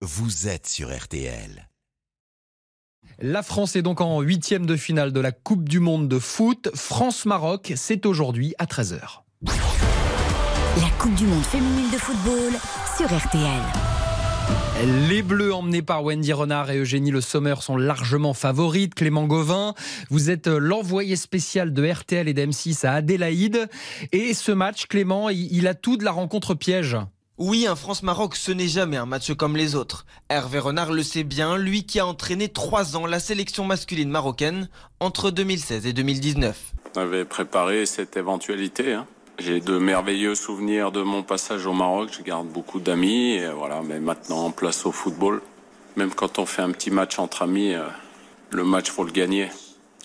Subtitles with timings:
[0.00, 1.68] vous êtes sur RTL.
[3.18, 6.70] La France est donc en huitième de finale de la Coupe du Monde de foot.
[6.72, 9.22] France-Maroc, c'est aujourd'hui à 13h.
[9.42, 12.52] La Coupe du Monde féminine de football
[12.96, 13.62] sur RTL.
[15.08, 18.94] Les Bleus emmenés par Wendy Renard et Eugénie Le Sommer sont largement favorites.
[18.94, 19.74] Clément Gauvin,
[20.10, 23.68] vous êtes l'envoyé spécial de RTL et d'M6 à Adélaïde.
[24.12, 26.96] Et ce match, Clément, il a tout de la rencontre piège.
[27.38, 30.06] Oui, un France-Maroc, ce n'est jamais un match comme les autres.
[30.28, 34.68] Hervé Renard le sait bien, lui qui a entraîné trois ans la sélection masculine marocaine
[34.98, 36.72] entre 2016 et 2019.
[36.96, 38.92] On avait préparé cette éventualité.
[38.92, 39.06] Hein.
[39.38, 42.10] J'ai de merveilleux souvenirs de mon passage au Maroc.
[42.10, 43.34] Je garde beaucoup d'amis.
[43.34, 45.40] Et voilà, mais maintenant, place au football.
[45.94, 47.84] Même quand on fait un petit match entre amis, euh,
[48.50, 49.48] le match faut le gagner.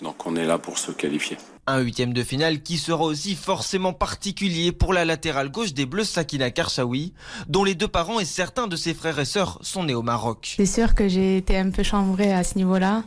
[0.02, 1.36] Donc on est là pour se qualifier.
[1.66, 6.04] Un huitième de finale qui sera aussi forcément particulier pour la latérale gauche des Bleus
[6.04, 7.14] Sakina Karchaoui,
[7.48, 10.54] dont les deux parents et certains de ses frères et sœurs sont nés au Maroc.
[10.58, 13.02] C'est sûr que j'ai été un peu chambrée à ce niveau-là,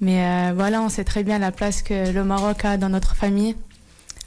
[0.00, 3.16] mais euh, voilà, on sait très bien la place que le Maroc a dans notre
[3.16, 3.56] famille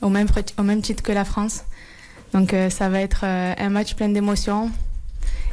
[0.02, 1.64] au même, au même titre que la France.
[2.34, 4.72] Donc euh, ça va être euh, un match plein d'émotions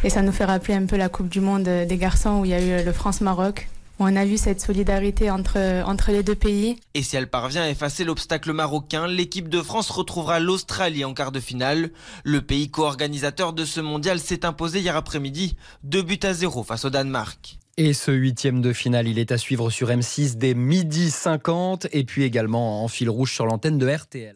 [0.04, 2.52] et ça nous fait rappeler un peu la Coupe du Monde des garçons où il
[2.52, 3.68] y a eu le France-Maroc.
[3.98, 6.76] On a vu cette solidarité entre, entre les deux pays.
[6.92, 11.32] Et si elle parvient à effacer l'obstacle marocain, l'équipe de France retrouvera l'Australie en quart
[11.32, 11.90] de finale.
[12.22, 16.84] Le pays co-organisateur de ce mondial s'est imposé hier après-midi, 2 buts à 0 face
[16.84, 17.58] au Danemark.
[17.78, 22.04] Et ce huitième de finale, il est à suivre sur M6 dès midi 50 et
[22.04, 24.34] puis également en fil rouge sur l'antenne de RTL.